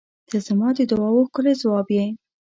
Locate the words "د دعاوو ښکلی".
0.77-1.53